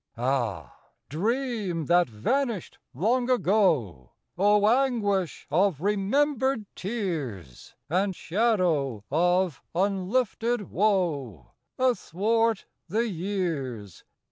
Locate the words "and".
7.87-8.15